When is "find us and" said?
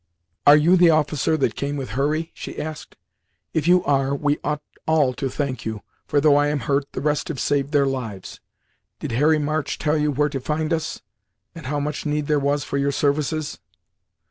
10.39-11.67